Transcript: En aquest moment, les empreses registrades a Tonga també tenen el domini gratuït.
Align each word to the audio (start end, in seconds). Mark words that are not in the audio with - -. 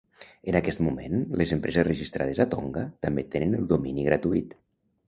En 0.53 0.55
aquest 0.59 0.79
moment, 0.87 1.17
les 1.41 1.53
empreses 1.57 1.85
registrades 1.89 2.43
a 2.47 2.51
Tonga 2.55 2.87
també 3.09 3.29
tenen 3.37 3.57
el 3.61 3.73
domini 3.77 4.09
gratuït. 4.13 4.63